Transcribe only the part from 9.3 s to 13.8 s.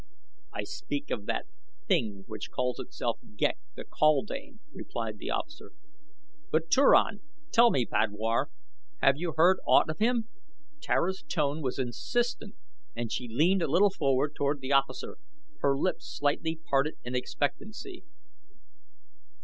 heard aught of him?" Tara's tone was insistent and she leaned a